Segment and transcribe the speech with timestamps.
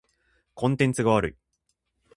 [0.55, 1.35] コンテンツが悪い。